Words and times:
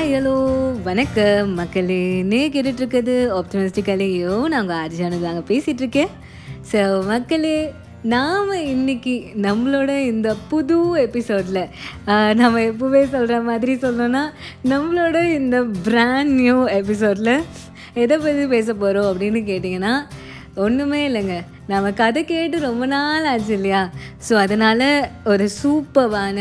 Hi 0.00 0.14
hello 0.14 0.34
வணக்கம். 0.82 1.54
மக்களே 1.54 2.22
நே 2.22 2.48
கேட்டுட்டு 2.48 2.80
இருக்கிறது 2.80 3.32
ஆப்டமிஸ்டிக்கலையோ 3.38 4.48
நாங்கள் 4.48 4.76
ஆர்ஜானு 4.76 5.20
தாங்க 5.20 5.42
பேசிகிட்ருக்கேன் 5.48 6.08
ஸோ 6.72 7.04
மக்களே 7.06 7.72
நாம் 8.02 8.52
இன்னைக்கு 8.52 9.32
நம்மளோட 9.42 9.98
இந்த 10.04 10.34
புது 10.48 10.96
எபிசோடில் 10.96 11.60
நம்ம 12.34 12.60
எப்பவுமே 12.60 13.08
சொல்கிற 13.10 13.40
மாதிரி 13.40 13.74
சொல்லணும்னா 13.74 14.24
நம்மளோட 14.64 15.30
இந்த 15.30 15.62
பிராண்ட் 15.82 16.30
நியூ 16.30 16.66
எபிசோடில் 16.66 17.34
எதை 17.94 18.18
பற்றி 18.18 18.46
பேச 18.46 18.74
போகிறோம் 18.74 19.06
அப்படின்னு 19.06 19.42
கேட்டிங்கன்னா 19.44 19.94
ஒன்றுமே 20.54 21.08
இல்லைங்க. 21.08 21.36
நம்ம 21.70 21.88
கதை 22.00 22.20
கேட்டு 22.30 22.56
ரொம்ப 22.68 22.84
நாள் 22.92 23.26
ஆச்சு 23.32 23.52
இல்லையா? 23.58 23.82
ஸோ 24.28 24.34
அதனால் 24.44 24.86
ஒரு 25.32 25.46
சூப்பரான 25.60 26.38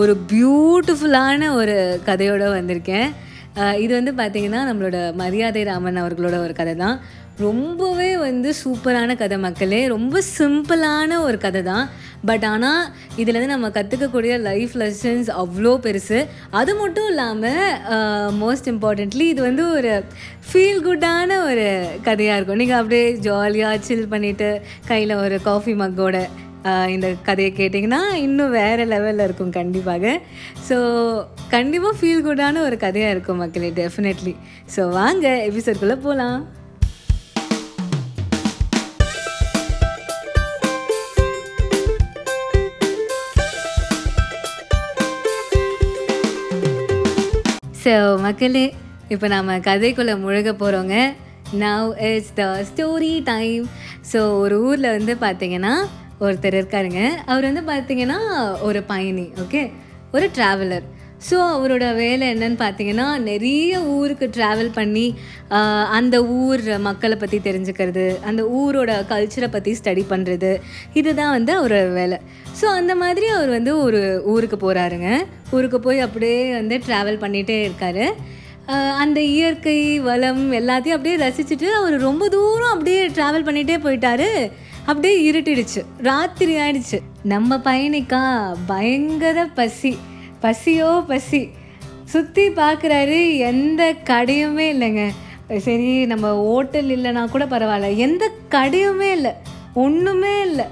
ஒரு 0.00 0.12
பியூட்டிஃபுல்லான 0.32 1.50
ஒரு 1.60 1.76
கதையோடு 2.08 2.48
வந்திருக்கேன். 2.58 3.08
இது 3.84 3.92
வந்து 3.98 4.12
பார்த்திங்கன்னா 4.18 4.60
நம்மளோட 4.68 4.98
மரியாதை 5.20 5.62
ராமன் 5.68 6.02
அவர்களோட 6.02 6.36
ஒரு 6.44 6.54
கதை 6.58 6.74
தான் 6.82 6.96
ரொம்பவே 7.46 8.10
வந்து 8.26 8.50
சூப்பரான 8.60 9.14
கதை 9.22 9.36
மக்களே. 9.44 9.80
ரொம்ப 9.94 10.22
சிம்பிளான 10.36 11.10
ஒரு 11.26 11.38
கதை 11.44 11.60
தான். 11.68 11.86
பட் 12.28 12.44
ஆனால் 12.52 12.82
இதுலேருந்து 13.20 13.54
நம்ம 13.54 13.68
கற்றுக்கக்கூடிய 13.76 14.32
லைஃப் 14.46 14.74
லெசன்ஸ் 14.82 15.28
அவ்வளோ 15.42 15.72
பெருசு. 15.84 16.18
அது 16.60 16.72
மட்டும் 16.80 17.08
இல்லாமல் 17.12 18.34
மோஸ்ட் 18.42 18.70
இம்பார்ட்டண்ட்லி 18.72 19.26
இது 19.34 19.40
வந்து 19.48 19.64
ஒரு 19.76 19.92
ஃபீல் 20.48 20.84
குட்டான 20.88 21.30
ஒரு 21.50 21.68
கதையாக 22.08 22.38
இருக்கும். 22.38 22.60
நீங்கள் 22.62 22.80
அப்படியே 22.80 23.06
ஜாலியாக 23.28 23.84
சில் 23.88 24.10
பண்ணிவிட்டு 24.14 24.50
கையில் 24.90 25.14
ஒரு 25.24 25.38
காஃபி 25.48 25.74
மக்கோட 25.84 26.26
இந்த 26.96 27.08
கதையை 27.26 27.50
கேட்டிங்கன்னா 27.58 28.02
இன்னும் 28.26 28.54
வேறு 28.60 28.84
லெவலில் 28.92 29.26
இருக்கும் 29.26 29.56
கண்டிப்பாக. 29.58 30.14
ஸோ 30.68 30.76
கண்டிப்பாக 31.56 31.96
ஃபீல் 32.00 32.26
குட்டான 32.28 32.62
ஒரு 32.68 32.78
கதையாக 32.86 33.14
இருக்கும் 33.16 33.42
மக்களே 33.44 33.72
டெஃபினெட்லி 33.82 34.36
ஸோ 34.76 34.82
வாங்க 35.00 35.28
எபிசோட்குள்ளே 35.50 35.98
போகலாம் 36.06 36.40
ஸோ 47.88 48.16
மக்களே 48.16 48.74
இப்போ 49.08 49.28
நம்ம 49.28 49.58
கதைக்குள்ளே 49.58 50.14
முழுக 50.18 50.50
போகிறோங்க 50.52 50.94
now 51.52 51.98
it's 51.98 52.34
the 52.34 52.64
story 52.70 53.22
time 53.22 53.68
so 54.12 54.40
ஒரு 54.40 54.60
ஊரில் 54.60 54.88
வந்து 54.90 55.14
பார்த்தீங்கன்னா 55.14 55.72
ஒருத்தர் 56.20 56.56
இருக்காருங்க. 56.58 57.10
அவர் 57.26 57.44
வந்து 57.52 57.62
பார்த்தீங்கன்னா 57.72 58.18
ஒரு 58.60 58.82
பயணி 58.82 59.32
ஓகே 59.40 59.70
ஒரு 60.12 60.30
ட்ராவலர் 60.36 60.86
ஸோ 61.26 61.36
அவரோட 61.54 61.84
வேலை 62.00 62.24
என்னன்னு 62.32 62.58
பார்த்தீங்கன்னா 62.62 63.06
நிறைய 63.28 63.80
ஊருக்கு 63.94 64.26
ட்ராவல் 64.36 64.70
பண்ணி 64.78 65.06
அந்த 65.98 66.16
ஊர் 66.40 66.62
மக்களை 66.86 67.16
பற்றி 67.22 67.38
தெரிஞ்சுக்கிறது 67.48 68.04
அந்த 68.30 68.42
ஊரோட 68.60 68.92
கல்ச்சரை 69.12 69.48
பற்றி 69.56 69.72
ஸ்டடி 69.80 70.04
பண்ணுறது 70.12 70.52
இதுதான் 71.00 71.34
வந்து 71.36 71.52
அவரோட 71.60 71.92
வேலை. 72.00 72.18
ஸோ 72.60 72.66
அந்த 72.80 72.94
மாதிரி 73.02 73.28
அவர் 73.36 73.50
வந்து 73.56 73.74
ஒரு 73.86 74.02
ஊருக்கு 74.34 74.58
போகிறாருங்க 74.64 75.10
ஊருக்கு 75.56 75.80
போய் 75.86 76.04
அப்படியே 76.06 76.40
வந்து 76.60 76.78
ட்ராவல் 76.88 77.22
பண்ணிகிட்டே 77.24 77.58
இருக்காரு. 77.68 78.06
அந்த 79.02 79.18
இயற்கை 79.34 79.76
வளம் 80.06 80.42
எல்லாத்தையும் 80.60 80.96
அப்படியே 80.96 81.18
ரசிச்சுட்டு 81.26 81.68
அவர் 81.80 81.94
ரொம்ப 82.08 82.24
தூரம் 82.34 82.72
அப்படியே 82.74 83.02
ட்ராவல் 83.18 83.46
பண்ணிகிட்டே 83.46 83.76
போயிட்டாரு. 83.84 84.28
அப்படியே 84.90 85.14
இருட்டிடுச்சு. 85.30 85.80
ராத்திரி 86.08 86.54
ஆயிடுச்சு. 86.64 86.98
நம்ம 87.32 87.58
பயணிக்கா 87.68 88.22
பயங்கர 88.70 89.46
பசி. 89.58 89.92
பசியோ 90.40 91.04
பசி. 91.08 91.42
சுற்றி 92.04 92.44
பார்க்குறாரு 92.48 93.36
எந்த 93.50 93.82
கடையுமே 94.04 94.66
இல்லைங்க. 94.74 95.04
சரி 95.58 96.06
நம்ம 96.06 96.26
ஹோட்டல் 96.46 96.90
இல்லைனா 96.96 97.30
கூட 97.30 97.44
பரவாயில்ல. 97.44 97.96
எந்த 97.96 98.30
கடையுமே 98.50 99.10
இல்லை. 99.12 99.32
ஒன்றுமே 99.74 100.40
இல்லை. 100.42 100.66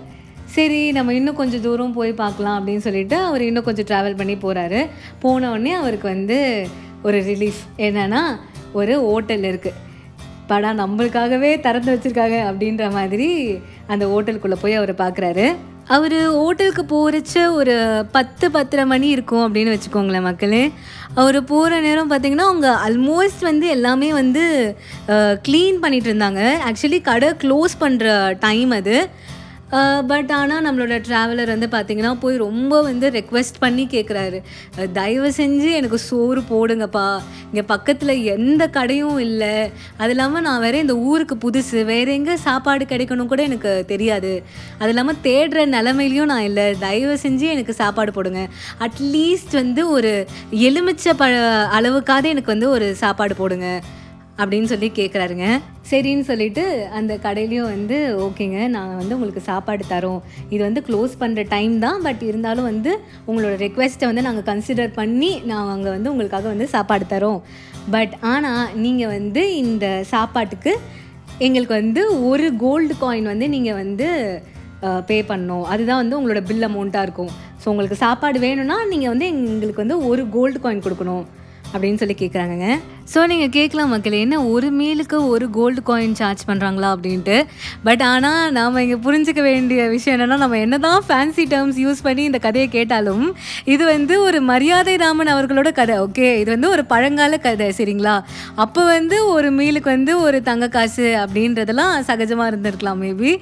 சரி 0.45 0.93
நம்ம 0.93 1.15
இன்னும் 1.15 1.35
கொஞ்சம் 1.35 1.61
தூரம் 1.61 1.93
போய் 1.93 2.13
பார்க்கலாம் 2.13 2.59
அப்படின்னு 2.59 2.77
சொல்லிட்டு 2.77 3.17
அவர் 3.17 3.43
இன்னும் 3.43 3.65
கொஞ்சம் 3.65 3.85
ட்ராவல் 3.85 4.17
பண்ணி 4.17 4.35
போகிறாரு 4.35 4.87
போனவுடனே 5.23 5.73
அவருக்கு 5.73 6.09
வந்து 6.09 6.69
ஒரு 7.03 7.19
ரிலீஃப் 7.21 7.63
என்னென்னா 7.77 8.23
ஒரு 8.73 8.95
ஹோட்டல் 9.01 9.43
இருக்குது 9.43 9.81
படா 10.49 10.71
நம்மளுக்காகவே 10.81 11.61
திறந்து 11.61 11.91
வச்சுருக்காங்க 11.95 12.37
அப்படின்ற 12.51 12.93
மாதிரி 12.93 13.59
அந்த 13.87 14.07
ஹோட்டலுக்குள்ளே 14.07 14.59
போய் 14.61 14.75
அவர் 14.75 14.95
பார்க்குறாரு 14.95 15.47
அவர் 15.95 16.15
ஹோட்டலுக்கு 16.33 16.83
போகிறச்ச 16.93 17.35
ஒரு 17.59 17.75
பத்து 18.13 18.47
பத்தரை 18.51 18.85
மணி 18.93 19.09
இருக்கும் 19.09 19.43
அப்படின்னு 19.47 19.75
வச்சுக்கோங்களேன் 19.75 20.29
மக்களே. 20.29 20.63
அவர் 21.15 21.39
போகிற 21.45 21.81
நேரம் 21.81 22.11
பார்த்தீங்கன்னா 22.11 22.47
அவங்க 22.49 22.69
ஆல்மோஸ்ட் 22.87 23.45
வந்து 23.51 23.67
எல்லாமே 23.77 24.09
வந்து 24.13 24.45
க்ளீன் 25.47 25.79
பண்ணிகிட்டு 25.85 26.11
இருந்தாங்க. 26.13 26.43
ஆக்சுவலி 26.69 27.01
கடை 27.11 27.29
க்ளோஸ் 27.45 27.77
பண்ணுற 27.81 28.37
டைம் 28.39 28.71
அது. 28.71 28.97
பட் 30.11 30.31
ஆனால் 30.33 30.65
நம்மளோட 30.67 30.97
ட்ராவலர் 31.07 31.51
வந்து 31.53 31.67
பார்த்தீங்கன்னா 31.67 32.13
போய் 32.21 32.37
ரொம்ப 32.37 32.83
வந்து 32.83 33.07
ரெக்வெஸ்ட் 33.11 33.59
பண்ணி 33.59 33.87
கேட்குறாரு 33.95 34.39
தயவு 34.93 35.31
செஞ்சு 35.39 35.71
எனக்கு 35.79 35.99
சோறு 35.99 36.41
போடுங்கப்பா. 36.51 37.07
இங்கே 37.49 37.63
பக்கத்தில் 37.63 38.23
எந்த 38.35 38.69
கடையும் 38.69 39.19
இல்லை. 39.19 39.71
அது 39.97 40.11
இல்லாமல் 40.11 40.43
நான் 40.43 40.61
வேறு 40.61 40.79
இந்த 40.79 40.97
ஊருக்கு 40.97 41.37
புதுசு. 41.47 41.85
வேறு 41.85 42.13
எங்கே 42.13 42.37
சாப்பாடு 42.37 42.85
கிடைக்கணும் 42.85 43.27
கூட 43.27 43.43
எனக்கு 43.43 43.85
தெரியாது. 43.87 44.43
அது 44.79 44.89
இல்லாமல் 44.89 45.21
தேடுற 45.23 45.67
நிலமையிலையும் 45.77 46.33
நான் 46.33 46.49
இல்லை. 46.51 46.79
தயவு 46.87 47.19
செஞ்சு 47.27 47.49
எனக்கு 47.57 47.75
சாப்பாடு 47.83 48.13
போடுங்க. 48.13 48.49
அட்லீஸ்ட் 48.89 49.55
வந்து 49.63 49.89
ஒரு 49.91 50.27
எலுமிச்சை 50.51 51.15
பழ 51.15 51.35
அளவுக்காவது 51.81 52.23
எனக்கு 52.23 52.55
வந்து 52.55 52.71
ஒரு 52.71 52.95
சாப்பாடு 52.95 53.35
போடுங்க. 53.35 53.69
அப்படின்னு 54.41 54.69
சொல்லி 54.71 54.89
கேட்குறாருங்க 54.97 55.47
சரின்னு 55.91 56.25
சொல்லிட்டு 56.31 56.65
அந்த 56.99 57.13
கடையிலையும் 57.27 57.71
வந்து 57.75 57.97
ஓகேங்க 58.25 58.59
நாங்கள் 58.75 58.99
வந்து 59.01 59.17
உங்களுக்கு 59.17 59.43
சாப்பாடு 59.51 59.85
தரோம். 59.93 60.19
இது 60.55 60.61
வந்து 60.67 60.81
க்ளோஸ் 60.89 61.15
பண்ணுற 61.23 61.43
டைம் 61.55 61.75
தான் 61.85 62.03
பட் 62.07 62.23
இருந்தாலும் 62.31 62.69
வந்து 62.71 62.93
உங்களோட 63.29 63.55
ரெக்வெஸ்ட்டை 63.67 64.09
வந்து 64.11 64.27
நாங்கள் 64.27 64.47
கன்சிடர் 64.51 64.93
பண்ணி 65.01 65.31
நாங்கள் 65.53 65.95
வந்து 65.97 66.13
உங்களுக்காக 66.13 66.49
வந்து 66.55 66.67
சாப்பாடு 66.75 67.07
தரோம். 67.15 67.41
பட் 67.95 68.15
ஆனால் 68.33 68.67
நீங்கள் 68.85 69.13
வந்து 69.17 69.45
இந்த 69.63 69.87
சாப்பாட்டுக்கு 70.13 70.75
எங்களுக்கு 71.47 71.75
வந்து 71.81 72.03
ஒரு 72.31 72.47
கோல்டு 72.65 72.95
காயின் 73.01 73.33
வந்து 73.33 73.49
நீங்கள் 73.57 73.81
வந்து 73.83 74.09
பே 75.09 75.17
பண்ணணும். 75.31 75.67
அதுதான் 75.73 76.01
வந்து 76.03 76.17
உங்களோட 76.19 76.41
பில் 76.49 76.67
அமௌண்ட்டாக 76.69 77.07
இருக்கும். 77.07 77.33
ஸோ 77.61 77.67
உங்களுக்கு 77.73 77.97
சாப்பாடு 78.05 78.39
வேணும்னா 78.45 78.77
நீங்கள் 78.93 79.13
வந்து 79.13 79.27
எங்களுக்கு 79.33 79.85
வந்து 79.85 79.99
ஒரு 80.11 80.23
கோல்டு 80.35 80.59
காயின் 80.65 80.87
கொடுக்கணும். 80.87 81.25
அப்படின்னு 81.73 81.95
சொல்லி 81.95 82.17
கேட்குறாங்கங்க 82.19 82.69
ஸோ 83.15 83.27
நீங்கள் 83.27 83.49
கேட்கலாம் 83.49 83.89
மக்கள் 83.89 84.13
என்ன 84.13 84.45
ஒரு 84.45 84.71
மீலுக்கு 84.71 85.29
ஒரு 85.29 85.51
கோல்டு 85.51 85.83
காயின் 85.87 86.13
சார்ஜ் 86.13 86.43
பண்ணுறாங்களா 86.47 86.89
அப்படின்ட்டு. 86.95 87.37
பட் 87.85 88.03
ஆனால் 88.03 88.53
நாம் 88.53 88.77
இங்கே 88.77 88.97
புரிஞ்சுக்க 88.97 89.43
வேண்டிய 89.43 89.89
விஷயம் 89.89 90.15
என்னென்னா 90.17 90.37
நம்ம 90.37 90.59
என்ன 90.59 90.79
தான் 90.79 91.03
ஃபேன்சி 91.09 91.45
டேர்ம்ஸ் 91.47 91.79
யூஸ் 91.79 92.03
பண்ணி 92.03 92.23
இந்த 92.23 92.39
கதையை 92.39 92.69
கேட்டாலும் 92.69 93.25
இது 93.65 93.85
வந்து 93.85 94.21
ஒரு 94.21 94.41
மரியாதை 94.43 94.97
ராமன் 94.97 95.27
அவர்களோட 95.27 95.73
கதை 95.73 95.99
ஓகே 95.99 96.37
இது 96.37 96.51
வந்து 96.51 96.69
ஒரு 96.69 96.85
பழங்கால 96.85 97.39
கதை 97.39 97.73
சரிங்களா? 97.79 98.17
அப்போ 98.57 98.85
வந்து 98.85 99.27
ஒரு 99.27 99.51
மீலுக்கு 99.51 99.89
வந்து 99.89 100.21
ஒரு 100.21 100.43
தங்க 100.43 100.69
காசு 100.69 101.17
அப்படின்றதெல்லாம் 101.17 102.03
சகஜமாக 102.09 102.51
இருந்திருக்கலாம் 102.53 102.99
மேபி 102.99 103.33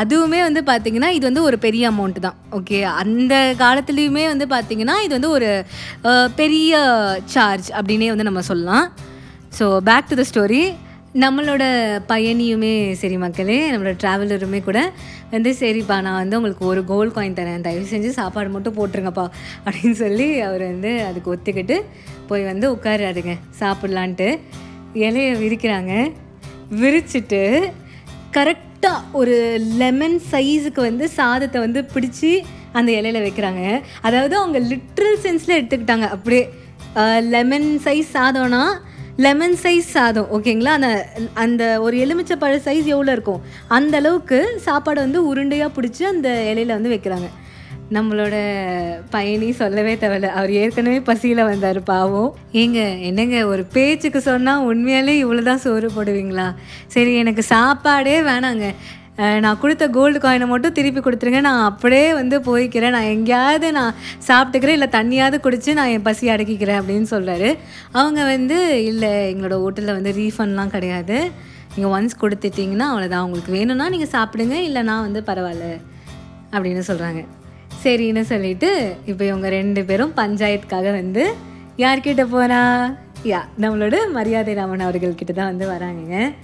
அதுவுமே 0.00 0.40
வந்து 0.46 0.60
பார்த்தீங்கன்னா 0.70 1.10
இது 1.16 1.24
வந்து 1.28 1.42
ஒரு 1.48 1.56
பெரிய 1.66 1.84
அமௌண்ட் 1.92 2.18
தான். 2.26 2.38
ஓகே 2.58 2.78
அந்த 3.02 3.34
காலத்துலேயுமே 3.62 4.24
வந்து 4.32 4.46
பார்த்திங்கன்னா 4.54 4.96
இது 5.06 5.12
வந்து 5.18 5.30
ஒரு 5.36 5.50
பெரிய 6.40 6.72
சார்ஜ் 7.34 7.68
அப்படின்னே 7.78 8.10
வந்து 8.14 8.28
நம்ம 8.30 8.42
சொல்லலாம். 8.50 8.86
So 9.58 9.66
back 9.90 10.10
to 10.10 10.18
the 10.20 10.26
story 10.32 10.64
நம்மளோட 11.22 11.64
பயணியுமே 12.10 12.72
சரி 13.02 13.16
மக்களே 13.22 13.56
நம்மளோட 13.72 13.96
ட்ராவலருமே 14.02 14.58
கூட 14.66 14.78
வந்து 15.34 15.50
சரிப்பா 15.60 15.96
நான் 16.06 16.18
வந்து 16.22 16.38
உங்களுக்கு 16.38 16.64
ஒரு 16.72 16.80
கோல்ட் 16.90 17.14
காயின் 17.16 17.38
தரேன். 17.38 17.64
தயவு 17.66 17.86
செஞ்சு 17.92 18.10
சாப்பாடு 18.18 18.50
மட்டும் 18.56 18.76
போட்டுருங்கப்பா 18.78 19.24
அப்படின்னு 19.64 19.98
சொல்லி 20.02 20.28
அவர் 20.48 20.64
வந்து 20.72 20.92
அதுக்கு 21.08 21.32
ஒத்துக்கிட்டு 21.34 21.78
போய் 22.30 22.44
வந்து 22.50 22.68
உட்காராருங்க 22.74 23.34
சாப்பிட்லான்ட்டு. 23.62 24.28
இலையை 25.06 25.32
விரிக்கிறாங்க. 25.44 25.94
விரிச்சிட்டு 26.82 27.42
கரெக்ட் 28.36 28.65
கரெக்டாக 28.76 29.16
ஒரு 29.20 29.36
லெமன் 29.80 30.16
சைஸுக்கு 30.30 30.80
வந்து 30.86 31.04
சாதத்தை 31.18 31.58
வந்து 31.64 31.80
பிடிச்சி 31.92 32.32
அந்த 32.78 32.90
இலையில 32.98 33.18
வைக்கிறாங்க. 33.26 33.62
அதாவது 34.06 34.34
அவங்க 34.40 34.58
லிட்ரல் 34.72 35.16
சென்ஸில் 35.24 35.56
எடுத்துக்கிட்டாங்க. 35.58 36.06
அப்படியே 36.14 36.42
லெமன் 37.34 37.68
சைஸ் 37.84 38.10
சாதம்னா 38.16 38.62
லெமன் 39.24 39.56
சைஸ் 39.62 39.88
சாதம் 39.96 40.28
ஓகேங்களா? 40.36 40.72
அந்த 40.78 40.90
அந்த 41.44 41.62
ஒரு 41.84 41.96
எலுமிச்சை 42.04 42.36
பழ 42.42 42.54
சைஸ் 42.66 42.86
எவ்வளோ 42.94 43.12
இருக்கும்? 43.16 43.42
அந்த 43.78 43.96
அளவுக்கு 44.02 44.40
சாப்பாடை 44.66 45.00
வந்து 45.06 45.22
உருண்டையாக 45.30 45.76
பிடிச்சி 45.76 46.04
அந்த 46.12 46.28
இலையில 46.52 46.76
வந்து 46.78 46.94
வைக்கிறாங்க. 46.94 47.30
நம்மளோட 47.94 48.36
பயணி 49.14 49.48
சொல்லவே 49.60 49.92
தேவையில்ல. 50.02 50.28
அவர் 50.38 50.52
ஏற்கனவே 50.60 51.00
பசியில் 51.08 51.48
வந்தார் 51.48 51.78
பாவம். 51.90 52.30
ஏங்க 52.62 52.80
என்னங்க 53.08 53.38
ஒரு 53.52 53.62
பேச்சுக்கு 53.74 54.20
சொன்னால் 54.28 54.64
உண்மையாலே 54.70 55.14
இவ்வளோ 55.22 55.42
தான் 55.48 55.62
சோறு 55.64 55.88
போடுவீங்களா? 55.96 56.46
சரி 56.94 57.12
எனக்கு 57.22 57.42
சாப்பாடே 57.54 58.16
வேணாங்க. 58.30 58.66
நான் 59.44 59.60
கொடுத்த 59.60 59.84
கோல்டு 59.96 60.18
காயினை 60.24 60.46
மட்டும் 60.50 60.74
திருப்பி 60.78 61.00
கொடுத்துருங்க. 61.02 61.42
நான் 61.48 61.62
அப்படியே 61.68 62.08
வந்து 62.18 62.36
போய்க்கிறேன். 62.48 62.94
நான் 62.96 63.12
எங்கேயாவது 63.14 63.68
நான் 63.78 63.94
சாப்பிட்டுக்கிறேன் 64.28 64.78
இல்லை 64.78 64.90
தண்ணியாவது 64.98 65.38
குடித்து 65.46 65.78
நான் 65.78 65.92
என் 65.94 66.06
பசி 66.08 66.32
அடக்கிக்கிறேன் 66.34 66.80
அப்படின்னு 66.80 67.08
சொல்கிறாரு 67.14 67.50
அவங்க 68.00 68.20
வந்து 68.34 68.58
இல்லை 68.90 69.12
எங்களோட 69.32 69.56
ஹோட்டலில் 69.62 69.96
வந்து 69.98 70.12
ரீஃபண்ட்லாம் 70.20 70.74
கிடையாது. 70.76 71.18
நீங்கள் 71.76 71.94
ஒன்ஸ் 71.96 72.20
கொடுத்துட்டிங்கன்னா 72.24 72.88
அவ்வளோதான் 72.92 73.24
உங்களுக்கு 73.28 73.56
வேணும்னா 73.58 73.88
நீங்கள் 73.96 74.14
சாப்பிடுங்க 74.18 74.58
இல்லைனா 74.68 74.94
வந்து 75.08 75.22
பரவாயில்ல 75.32 75.66
அப்படின்னு 76.54 76.84
சொல்கிறாங்க 76.90 77.22
சரின்னு 77.84 78.20
சொல்லிட்டு 78.20 78.96
இப்போ 79.06 79.24
இவங்க 79.24 79.48
ரெண்டு 79.48 79.84
பேரும் 79.84 80.12
பஞ்சாயத்துக்காக 80.16 80.92
வந்து 80.92 81.34
யார்கிட்ட 81.76 82.24
போனா? 82.26 82.60
யா 83.24 83.40
நம்மளோட 83.60 83.96
மரியாதை 84.10 84.54
ராமன் 84.54 84.80
அவர்கள்கிட்ட 84.80 85.32
தான் 85.32 85.50
வந்து 85.52 85.66
வராங்கங்க. 85.70 86.34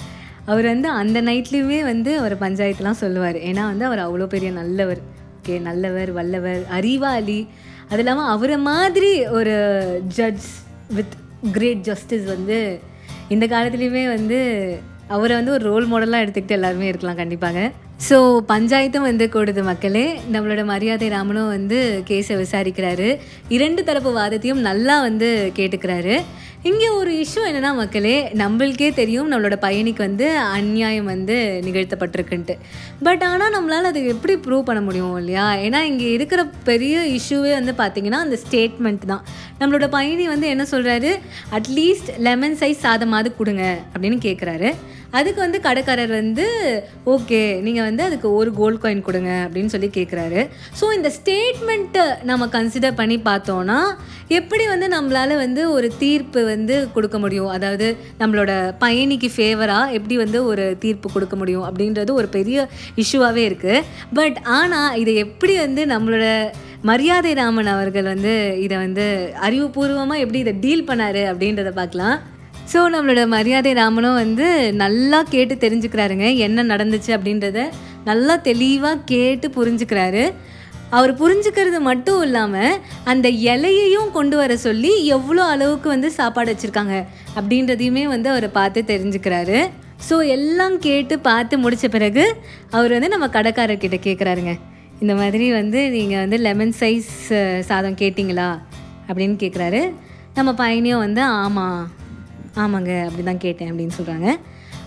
அவர் 0.44 0.64
வந்து 0.64 0.88
அந்த 0.88 1.22
நைட்லேயுமே 1.22 1.84
வந்து 1.84 2.18
அவர் 2.18 2.34
பஞ்சாயத்துலாம் 2.38 3.00
சொல்லுவார். 3.02 3.34
ஏன்னா 3.34 3.62
வந்து 3.62 3.84
அவர் 3.84 3.98
அவ்வளோ 3.98 4.26
பெரிய 4.26 4.50
நல்லவர். 4.50 5.00
ஓகே 5.38 5.60
நல்லவர் 5.60 6.12
வல்லவர் 6.12 6.62
அறிவாளி. 6.68 7.48
அது 7.88 7.98
இல்லாமல் 7.98 8.24
அவரை 8.24 8.56
மாதிரி 8.56 9.26
ஒரு 9.28 9.54
ஜட்ஜ் 10.16 10.48
வித் 10.88 11.14
கிரேட் 11.52 11.80
ஜஸ்டிஸ் 11.80 12.24
வந்து 12.24 12.80
இந்த 13.28 13.46
காலத்துலேயுமே 13.46 14.06
வந்து 14.06 14.40
அவரை 15.14 15.34
வந்து 15.38 15.54
ஒரு 15.56 15.64
ரோல் 15.70 15.88
மாடலாக 15.92 16.24
எடுத்துக்கிட்டு 16.24 16.58
எல்லாருமே 16.58 16.90
இருக்கலாம் 16.90 17.20
கண்டிப்பாக. 17.22 17.64
ஸோ 18.08 18.16
பஞ்சாயத்தும் 18.52 19.08
வந்து 19.08 19.24
கூடுது 19.34 19.62
மக்களே. 19.70 20.06
நம்மளோட 20.34 20.62
மரியாதை 20.70 21.08
ராமனும் 21.16 21.52
வந்து 21.56 21.78
கேஸை 22.08 22.36
விசாரிக்கிறாரு. 22.44 23.08
இரண்டு 23.56 23.80
தரப்பு 23.88 24.12
வாதத்தையும் 24.20 24.64
நல்லா 24.68 24.96
வந்து 25.08 25.28
கேட்டுக்கிறாரு. 25.58 26.16
இங்கே 26.70 26.88
ஒரு 26.98 27.12
இஷ்யூ 27.22 27.42
என்னன்னா 27.48 27.70
மக்களே 27.80 28.16
நம்மளுக்கே 28.40 28.88
தெரியும் 28.98 29.30
நம்மளோட 29.30 29.56
பையனுக்கு 29.64 30.02
வந்து 30.06 30.26
அநியாயம் 30.56 31.08
வந்து 31.12 31.36
நிகழ்த்தப்பட்டிருக்குன்ட்டு. 31.66 32.54
பட் 33.06 33.22
ஆனால் 33.28 33.54
நம்மளால் 33.56 33.88
அதை 33.90 34.02
எப்படி 34.12 34.34
ப்ரூவ் 34.44 34.68
பண்ண 34.68 34.80
முடியும் 34.88 35.16
இல்லையா? 35.22 35.46
ஏன்னா 35.66 35.80
இங்கே 35.90 36.08
இருக்கிற 36.16 36.42
பெரிய 36.70 37.00
இஷ்யூவே 37.16 37.52
வந்து 37.58 37.74
பார்த்திங்கன்னா 37.82 38.20
அந்த 38.26 38.38
ஸ்டேட்மெண்ட் 38.44 39.06
தான். 39.12 39.24
நம்மளோட 39.60 39.88
பையனி 39.96 40.26
வந்து 40.34 40.48
என்ன 40.54 40.66
சொல்கிறாரு 40.74 41.12
அட்லீஸ்ட் 41.58 42.12
லெமன் 42.28 42.58
சைஸ் 42.62 42.84
சாதமாவது 42.86 43.32
கொடுங்க 43.40 43.64
அப்படின்னு 43.92 44.20
கேட்குறாரு 44.28 44.70
அதுக்கு 45.18 45.40
வந்து 45.44 45.58
கடைக்காரர் 45.66 46.12
வந்து 46.20 46.46
ஓகே 47.14 47.40
நீங்கள் 47.66 47.86
வந்து 47.88 48.02
அதுக்கு 48.08 48.28
ஒரு 48.40 48.50
கோல்ட் 48.60 48.82
காயின் 48.84 49.06
கொடுங்க 49.08 49.32
அப்படின்னு 49.46 49.72
சொல்லி 49.74 49.90
கேட்குறாரு 49.98 50.40
ஸோ 50.80 50.86
இந்த 50.98 51.10
ஸ்டேட்மெண்ட்டை 51.18 52.06
நம்ம 52.30 52.48
கன்சிடர் 52.56 52.98
பண்ணி 53.00 53.18
பார்த்தோன்னா 53.30 53.78
எப்படி 54.38 54.64
வந்து 54.72 54.86
நம்மளால் 54.96 55.34
வந்து 55.44 55.62
ஒரு 55.76 55.88
தீர்ப்பு 56.02 56.40
வந்து 56.44 56.74
கொடுக்க 56.94 57.16
முடியும்? 57.18 57.50
அதாவது 57.56 57.86
நம்மளோட 58.20 58.52
பயணிக்கு 58.84 59.28
ஃபேவராக 59.36 59.94
எப்படி 59.98 60.16
வந்து 60.24 60.38
ஒரு 60.50 60.64
தீர்ப்பு 60.84 61.08
கொடுக்க 61.14 61.36
முடியும்? 61.36 61.66
அப்படின்றது 61.68 62.12
ஒரு 62.20 62.28
பெரிய 62.36 62.68
இஷ்யூவாகவே 63.04 63.44
இருக்குது 63.50 63.84
பட் 64.14 64.38
ஆனால் 64.58 64.98
இதை 65.02 65.14
எப்படி 65.26 65.56
வந்து 65.66 65.84
நம்மளோட 65.94 66.26
மரியாதை 66.90 67.32
ராமன் 67.40 67.72
அவர்கள் 67.72 68.10
வந்து 68.12 68.34
இதை 68.66 68.76
வந்து 68.76 69.04
அறிவுபூர்வமாக 69.46 70.22
எப்படி 70.24 70.40
இதை 70.44 70.54
டீல் 70.64 70.88
பண்ணார் 70.88 71.22
அப்படின்றத 71.32 71.72
பார்க்கலாம். 71.80 72.16
ஸோ 72.72 72.80
நம்மளோட 72.94 73.22
மரியாதை 73.34 73.70
ராமனும் 73.78 74.18
வந்து 74.22 74.46
நல்லா 74.82 75.18
கேட்டு 75.32 75.54
தெரிஞ்சுக்கிறாருங்க. 75.64 76.26
என்ன 76.46 76.62
நடந்துச்சு 76.72 77.10
அப்படின்றத 77.16 77.60
நல்லா 78.08 78.34
தெளிவாக 78.48 79.02
கேட்டு 79.12 79.46
புரிஞ்சுக்கிறாரு. 79.56 80.22
அவர் 80.96 81.12
புரிஞ்சுக்கிறது 81.20 81.78
மட்டும் 81.88 82.22
இல்லாமல் 82.26 82.78
அந்த 83.10 83.26
இலையையும் 83.52 84.10
கொண்டு 84.16 84.36
வர 84.40 84.56
சொல்லி 84.66 84.90
எவ்வளோ 85.16 85.42
அளவுக்கு 85.52 85.88
வந்து 85.94 86.08
சாப்பாடு 86.18 86.52
வச்சுருக்காங்க 86.52 86.96
அப்படின்றதையுமே 87.38 88.04
வந்து 88.14 88.28
அவரை 88.32 88.50
பார்த்து 88.58 88.82
தெரிஞ்சுக்கிறாரு. 88.92 89.58
ஸோ 90.08 90.16
எல்லாம் 90.36 90.76
கேட்டு 90.86 91.14
பார்த்து 91.28 91.54
முடித்த 91.64 91.88
பிறகு 91.96 92.24
அவர் 92.76 92.94
வந்து 92.96 93.10
நம்ம 93.14 93.28
கடைக்காரர்கிட்ட 93.36 93.98
கேட்குறாருங்க 94.08 94.54
இந்த 95.02 95.14
மாதிரி 95.20 95.46
வந்து 95.60 95.80
நீங்கள் 95.96 96.22
வந்து 96.24 96.38
லெமன் 96.46 96.76
சைஸ் 96.80 97.14
சாதம் 97.70 98.00
கேட்டிங்களா 98.02 98.50
அப்படின்னு 99.08 99.36
கேட்குறாரு 99.44 99.82
நம்ம 100.38 100.50
பையனையும் 100.62 101.04
வந்து 101.06 101.22
ஆமாம் 101.42 101.82
ஆமாங்க 102.60 103.04
அப்படி 103.06 103.22
தான் 103.22 103.38
கேட்டேன் 103.38 103.70
அப்படின்னு 103.72 103.96
சொல்கிறாங்க 103.98 104.28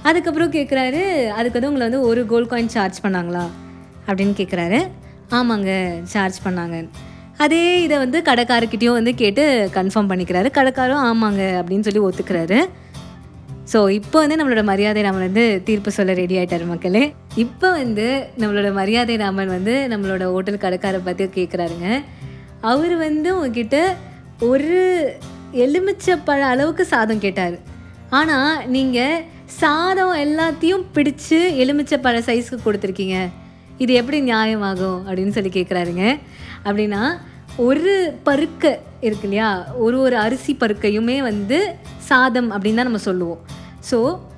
அதுக்கப்புறம் 0.04 0.52
கேட்குறாரு 0.52 1.32
அதுக்கு 1.38 1.58
வந்து 1.58 1.70
உங்களை 1.70 1.86
வந்து 1.90 2.02
ஒரு 2.02 2.26
கோல்ட் 2.26 2.52
காயின் 2.52 2.74
சார்ஜ் 2.76 3.04
பண்ணாங்களா? 3.06 3.46
அப்படின்னு 4.08 4.34
கேட்குறாரு 4.40 4.80
ஆமாங்க 5.32 6.02
சார்ஜ் 6.04 6.40
பண்ணாங்க. 6.46 6.88
அதே 7.38 7.82
இதை 7.84 7.98
வந்து 7.98 8.22
கடைக்காரர்கிட்டையும் 8.22 8.98
வந்து 9.00 9.16
கேட்டு 9.16 9.70
கன்ஃபார்ம் 9.78 10.12
பண்ணிக்கிறாரு. 10.12 10.50
கடைக்காரும் 10.58 11.04
ஆமாங்க 11.10 11.44
அப்படின்னு 11.60 11.82
சொல்லி 11.82 12.04
ஒத்துக்கிறாரு. 12.08 12.60
ஸோ 13.72 13.90
இப்போ 13.90 14.18
வந்து 14.20 14.36
நம்மளோட 14.36 14.64
மரியாதை 14.64 15.02
ராமன் 15.02 15.28
வந்து 15.28 15.62
தீர்ப்பு 15.68 15.92
சொல்ல 15.92 16.14
ரெடி 16.14 16.36
ஆகிட்டார் 16.38 16.66
மக்களே. 16.66 17.14
இப்போ 17.36 17.72
வந்து 17.72 18.30
நம்மளோட 18.42 18.74
மரியாதை 18.74 19.16
ராமன் 19.18 19.48
வந்து 19.48 19.88
நம்மளோட 19.94 20.24
ஹோட்டல் 20.34 20.64
கடைக்காரை 20.66 21.00
பற்றி 21.04 21.26
கேட்குறாருங்க 21.38 21.88
அவர் 22.62 22.96
வந்து 22.98 23.38
உங்ககிட்ட 23.38 23.96
ஒரு 24.42 24.76
எலுமிச்சப்பழ 25.64 26.42
அளவுக்கு 26.54 26.84
சாதம் 26.94 27.24
கேட்டார். 27.26 27.56
ஆனால் 28.20 28.54
நீங்கள் 28.76 29.24
சாதம் 29.62 30.16
எல்லாத்தையும் 30.26 30.86
பிடிச்சு 30.96 31.40
எலுமிச்சப்பழ 31.64 32.20
சைஸ்க்கு 32.30 32.58
கொடுத்துருக்கீங்க. 32.66 33.18
இது 33.84 33.94
எப்படி 34.02 34.20
நியாயமாகும் 34.32 35.00
அப்படின்னு 35.08 35.36
சொல்லி 35.38 35.52
கேட்குறாருங்க 35.56 36.04
அப்படின்னா 36.68 37.02
ஒரு 37.66 37.94
பருக்க 38.28 38.64
இருக்கு 39.08 39.28
இல்லையா? 39.28 39.50
ஒரு 39.84 39.98
ஒரு 40.06 40.16
அரிசி 40.26 40.54
பருக்கையுமே 40.62 41.18
வந்து 41.30 41.60
சாதம் 42.10 42.50
அப்படின்னு 42.56 42.80
தான் 42.80 42.90
நம்ம 42.90 43.02
சொல்லுவோம். 43.10 43.42
ஸோ 43.90 43.98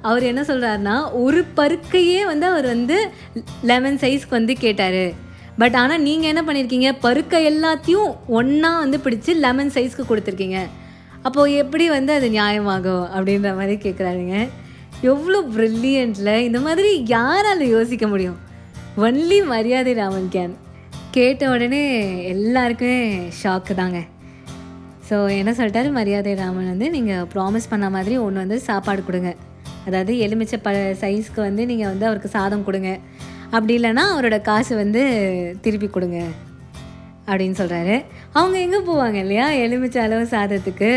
அவர் 0.10 0.24
என்ன 0.32 0.42
சொல்கிறாருன்னா 0.50 0.96
ஒரு 1.26 1.42
பருக்கையே 1.60 2.22
வந்து 2.32 2.46
அவர் 2.52 2.68
வந்து 2.74 2.98
லெமன் 3.70 4.02
சைஸ்க்கு 4.04 4.38
வந்து 4.40 4.54
கேட்டார். 4.66 5.04
பட் 5.62 5.78
ஆனால் 5.82 6.04
நீங்கள் 6.08 6.32
என்ன 6.32 6.42
பண்ணியிருக்கீங்க 6.48 6.90
பருக்கை 7.06 7.40
எல்லாத்தையும் 7.52 8.10
ஒன்றா 8.40 8.72
வந்து 8.84 8.98
பிடிச்சி 9.06 9.32
லெமன் 9.46 9.74
சைஸ்க்கு 9.76 10.10
கொடுத்துருக்கீங்க. 10.10 10.60
அப்போது 11.24 11.56
எப்படி 11.56 11.90
வந்து 11.90 12.14
அது 12.14 12.30
நியாயமாகும் 12.30 13.06
அப்படின்ற 13.16 13.50
மாதிரி 13.56 13.76
கேட்குறாருங்க 13.86 14.38
எவ்வளோ 15.02 15.40
ப்ரில்லியண்ட்டில் 15.56 16.34
இந்த 16.48 16.60
மாதிரி 16.60 16.92
யாரால் 17.06 17.64
யோசிக்க 17.68 18.08
முடியும்? 18.08 18.38
ஒன்லி 18.98 19.40
மரியாதை 19.46 19.94
ராமன் 19.94 20.30
கேன் 20.36 20.54
கேட்ட 21.12 21.50
உடனே 21.50 21.82
எல்லாருக்குமே 22.28 22.98
ஷாக்கு 23.44 23.74
தாங்க. 23.76 24.00
ஸோ 25.10 25.16
என்ன 25.40 25.52
சொல்லிட்டாரு? 25.52 25.90
மரியாதை 25.92 26.34
ராமன் 26.34 26.72
வந்து 26.74 26.90
நீங்கள் 26.90 27.28
ப்ராமிஸ் 27.34 27.70
பண்ண 27.70 27.90
மாதிரி 27.90 28.18
ஒன்று 28.18 28.44
வந்து 28.44 28.60
சாப்பாடு 28.60 29.04
கொடுங்க. 29.04 29.36
அதாவது 29.88 30.14
எலுமிச்சை 30.18 30.60
பழ 30.62 30.78
சைஸ்க்கு 31.02 31.42
வந்து 31.48 31.66
நீங்கள் 31.66 31.88
வந்து 31.88 32.06
அவருக்கு 32.06 32.28
சாதம் 32.28 32.64
கொடுங்க. 32.64 33.00
அப்படி 33.52 33.74
இல்லைன்னா 33.80 34.04
அவரோட 34.14 34.42
காசு 34.42 34.76
வந்து 34.76 35.04
திருப்பி 35.62 35.88
கொடுங்க. 35.88 36.20
அப்படின்னு 37.30 37.60
சொல்கிறாரு 37.60 37.96
அவங்க 38.36 38.58
எங்கே 38.66 38.80
போவாங்க 38.90 39.18
இல்லையா? 39.24 39.48
எலுமிச்சை 39.64 40.02
அளவு 40.04 40.26
சாதத்துக்கு. 40.36 40.92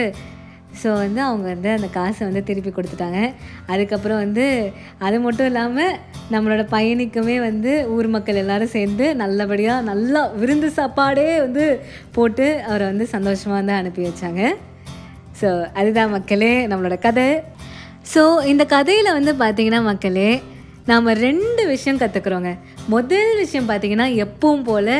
ஸோ 0.80 0.88
வந்து 1.02 1.20
அவங்க 1.26 1.46
வந்து 1.52 1.70
அந்த 1.76 1.88
காசை 1.96 2.22
வந்து 2.26 2.42
திருப்பி 2.48 2.70
கொடுத்துட்டாங்க. 2.74 3.20
அதுக்கப்புறம் 3.72 4.20
வந்து 4.24 4.44
அது 5.06 5.16
மட்டும் 5.20 5.48
இல்லாமல் 5.50 5.96
நம்மளோட 6.34 6.62
பையனுக்குமே 6.74 7.36
வந்து 7.48 7.72
ஊர் 7.94 8.08
மக்கள் 8.08 8.40
எல்லோரும் 8.42 8.74
சேர்ந்து 8.74 9.06
நல்லபடியாக 9.22 9.86
நல்லா 9.90 10.22
விருந்து 10.40 10.70
சாப்பாடே 10.78 11.26
வந்து 11.46 11.64
போட்டு 12.16 12.46
அவரை 12.68 12.84
வந்து 12.92 13.06
சந்தோஷமாக 13.14 13.58
வந்து 13.60 13.74
அனுப்பி 13.80 14.04
வச்சாங்க. 14.08 14.42
ஸோ 15.40 15.50
அதுதான் 15.80 16.14
மக்களே 16.16 16.52
நம்மளோட 16.72 16.98
கதை. 17.06 17.28
ஸோ 18.14 18.22
இந்த 18.52 18.64
கதையில் 18.76 19.16
வந்து 19.18 19.34
பார்த்தீங்கன்னா 19.42 19.82
மக்களே 19.82 20.30
நாம் 20.90 21.08
ரெண்டு 21.26 21.62
விஷயம் 21.66 22.00
கற்றுக்குறோங்க 22.02 22.52
முதல் 22.94 23.32
விஷயம் 23.42 23.68
பார்த்தீங்கன்னா 23.70 24.06
எப்பவும் 24.24 24.64
போல் 24.68 24.94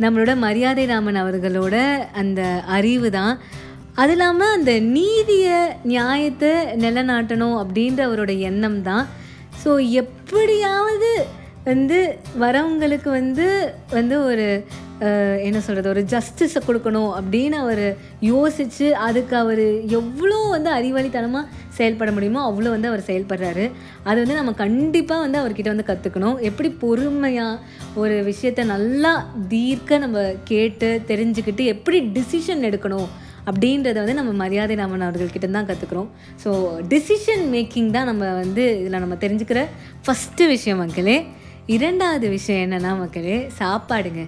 நம்மளோட 0.00 0.32
மரியாதை 0.38 0.84
ராமன் 0.86 1.20
அவர்களோட 1.22 1.76
அந்த 2.14 2.40
அறிவு 2.70 3.08
தான் 3.10 3.34
அது 3.94 4.12
இல்லாமல் 4.12 4.54
அந்த 4.56 4.72
நீதியை 4.90 5.60
நியாயத்தை 5.84 6.52
நிலநாட்டணும் 6.76 7.56
அப்படின்ற 7.62 8.00
அவரோட 8.04 8.32
எண்ணம் 8.40 8.80
தான் 8.82 9.06
ஸோ 9.62 9.70
எப்படியாவது 10.02 11.10
வந்து 11.64 11.98
வரவங்களுக்கு 12.38 13.08
வந்து 13.10 13.46
வந்து 13.92 14.16
ஒரு 14.24 14.46
என்ன 15.46 15.58
சொல்கிறது 15.60 15.88
ஒரு 15.92 16.02
ஜஸ்டிஸை 16.12 16.60
கொடுக்கணும் 16.66 17.10
அப்படின்னு 17.18 17.56
அவர் 17.64 17.82
யோசித்து 18.20 18.86
அதுக்கு 19.06 19.36
அவர் 19.36 19.64
எவ்வளோ 19.98 20.38
வந்து 20.54 20.70
அறிவாளித்தனமாக 20.70 21.44
செயல்பட 21.78 22.10
முடியுமோ 22.10 22.40
அவ்வளோ 22.48 22.70
வந்து 22.74 22.90
அவர் 22.90 23.06
செயல்படுறாரு. 23.10 23.64
அது 24.08 24.18
வந்து 24.22 24.38
நம்ம 24.40 24.54
கண்டிப்பாக 24.64 25.24
வந்து 25.24 25.40
அவர்கிட்ட 25.42 25.74
வந்து 25.74 25.88
கற்றுக்கணும் 25.90 26.36
எப்படி 26.48 26.70
பொறுமையாக 26.82 27.60
ஒரு 28.02 28.16
விஷயத்த 28.30 28.64
நல்லா 28.74 29.12
தீர்க்க 29.54 29.98
நம்ம 29.98 30.26
கேட்டு 30.44 30.90
தெரிஞ்சுக்கிட்டு 31.12 31.64
எப்படி 31.74 32.00
டிசிஷன் 32.18 32.66
எடுக்கணும் 32.70 33.08
அப்படின்றத 33.50 33.98
வந்து 34.02 34.18
நம்ம 34.20 34.32
மரியாதை 34.42 34.74
ராமன் 34.76 35.04
அவர்கள்கிட்ட 35.08 35.50
தான் 35.50 35.68
கற்றுக்குறோம் 35.68 36.08
ஸோ 36.44 36.50
டிசிஷன் 36.92 37.44
மேக்கிங் 37.54 37.90
தான் 37.90 38.08
நம்ம 38.10 38.24
வந்து 38.42 38.64
இதில் 38.80 39.02
நம்ம 39.04 39.16
தெரிஞ்சுக்கிற 39.24 39.62
ஃபஸ்ட்டு 40.06 40.50
விஷயம் 40.54 40.82
மக்களே. 40.84 41.16
இரண்டாவது 41.76 42.26
விஷயம் 42.34 42.62
என்னென்னா 42.66 42.92
மக்களே 42.98 43.38
சாப்பாடுங்க. 43.58 44.22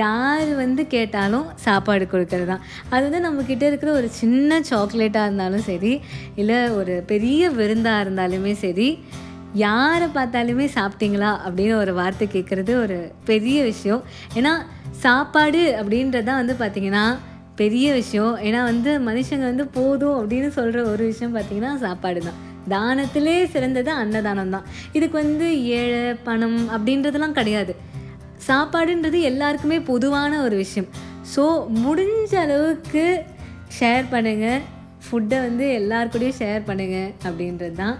யார் 0.00 0.50
வந்து 0.54 0.82
கேட்டாலும் 0.86 1.46
சாப்பாடு 1.64 2.04
கொடுக்கறது. 2.12 2.46
தான் 2.46 2.62
அது 2.90 3.02
வந்து 3.06 3.20
நம்மக்கிட்ட 3.26 3.64
இருக்கிற 3.70 3.90
ஒரு 3.92 4.08
சின்ன 4.20 4.60
சாக்லேட்டாக 4.70 5.26
இருந்தாலும் 5.28 5.66
சரி 5.70 5.92
இல்லை 6.34 6.60
ஒரு 6.70 6.94
பெரிய 7.06 7.50
விருந்தாக 7.50 8.04
இருந்தாலுமே 8.04 8.52
சரி 8.64 8.88
யாரை 9.64 10.06
பார்த்தாலுமே 10.14 10.66
சாப்பிட்டீங்களா 10.76 11.30
அப்படின்னு 11.46 11.74
ஒரு 11.74 11.94
வார்த்தை 11.94 12.28
கேட்குறது 12.34 12.74
ஒரு 12.84 12.96
பெரிய 13.24 13.58
விஷயம். 13.62 14.02
ஏன்னா 14.34 14.52
சாப்பாடு 15.04 15.62
அப்படின்றதான் 15.80 16.40
வந்து 16.42 16.56
பார்த்திங்கன்னா 16.62 17.04
பெரிய 17.56 17.86
விஷயம். 17.92 18.34
ஏன்னா 18.46 18.60
வந்து 18.64 18.90
மனுஷங்க 19.08 19.46
வந்து 19.50 19.66
போதும் 19.78 20.16
அப்படின்னு 20.20 20.48
சொல்கிற 20.58 20.84
ஒரு 20.92 21.04
விஷயம் 21.04 21.36
பார்த்திங்கன்னா 21.36 21.74
சாப்பாடு 21.76 22.20
தான் 22.20 22.40
தானத்திலே 22.70 23.36
சிறந்தது 23.54 23.90
அன்னதானம் 23.90 24.50
தான் 24.50 24.66
இதுக்கு 24.92 25.16
வந்து 25.22 25.46
ஏழை 25.78 26.02
பணம் 26.28 26.60
அப்படின்றதெல்லாம் 26.74 27.38
கிடையாது. 27.40 27.72
சாப்பாடுன்றது 28.48 29.18
எல்லாருக்குமே 29.30 29.78
பொதுவான 29.90 30.40
ஒரு 30.46 30.56
விஷயம். 30.64 30.88
ஸோ 31.34 31.42
முடிஞ்ச 31.84 32.32
அளவுக்கு 32.44 33.04
ஷேர் 33.78 34.06
பண்ணுங்கள் 34.14 34.62
ஃபுட்டை 35.04 35.38
வந்து 35.48 35.66
எல்லாருக்கூடையும் 35.80 36.40
ஷேர் 36.40 36.62
பண்ணுங்கள் 36.70 37.12
அப்படின்றது 37.28 37.76
தான். 37.82 37.96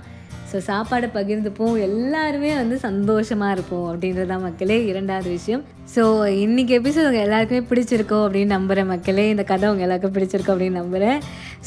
ஸோ 0.50 0.58
சாப்பாடை 0.68 1.08
பகிர்ந்துப்போம். 1.16 1.76
எல்லாருமே 1.87 2.50
வந்து 2.61 2.76
சந்தோஷமாக 2.87 3.54
இருப்போம் 3.56 3.87
அப்படின்றது 3.90 4.28
தான் 4.32 4.44
மக்களே 4.46 4.76
இரண்டாவது 4.90 5.28
விஷயம். 5.37 5.62
ஸோ 5.94 6.02
இன்றைக்கி 6.42 6.72
எபிசோட் 6.78 7.08
உங்கள் 7.11 7.25
எல்லாருக்குமே 7.26 7.62
பிடிச்சிருக்கோம் 7.70 8.25
அப்படின்னு 8.26 8.54
நம்புகிறேன் 8.56 8.90
மக்களே. 8.92 9.25
இந்த 9.34 9.44
கதை 9.52 9.70
உங்கள் 9.72 9.87
எல்லாருக்கும் 9.87 10.14
பிடிச்சிருக்கோம் 10.16 10.56
அப்படின்னு 10.56 10.80
நம்புகிறேன் 10.82 11.18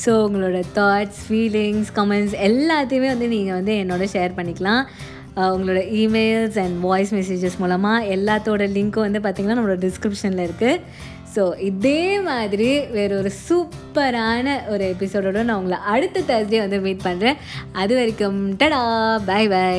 ஸோ 0.04 0.12
உங்களோட 0.28 0.60
தாட்ஸ் 0.78 1.24
ஃபீலிங்ஸ் 1.28 1.92
கமெண்ட்ஸ் 1.98 2.38
எல்லாத்தையுமே 2.50 3.10
வந்து 3.14 3.30
நீங்கள் 3.36 3.58
வந்து 3.60 3.76
என்னோட 3.84 4.06
ஷேர் 4.16 4.38
பண்ணிக்கலாம். 4.40 4.84
உங்களோட 5.36 5.80
இமெயில்ஸ் 5.96 6.60
அண்ட் 6.60 6.78
வாய்ஸ் 6.80 7.14
மெசேஜஸ் 7.14 7.58
மூலமாக 7.58 8.06
எல்லாத்தோட 8.06 8.68
லிங்க்கும் 8.70 9.06
வந்து 9.08 9.20
பார்த்திங்கன்னா 9.20 9.58
நம்மளோட 9.58 9.80
டிஸ்கிரிப்ஷனில் 9.80 10.46
இருக்குது 10.46 10.82
ஸோ 11.36 11.44
இதே 11.62 12.20
மாதிரி 12.22 12.70
வேற 12.90 13.12
ஒரு 13.18 13.32
சூப்பரான 13.48 14.58
ஒரு 14.70 14.86
எபிசோடோட 14.96 15.44
நான் 15.44 15.58
உங்களை 15.58 15.80
அடுத்த 15.86 16.24
தேர்ஸ்டே 16.28 16.60
வந்து 16.60 16.80
மீட் 16.80 17.06
பண்ணுறேன் 17.06 17.40
அது 17.72 17.96
வரைக்கும் 17.96 18.40
டடா 18.54 18.82
பை 19.26 19.44
பை 19.48 19.76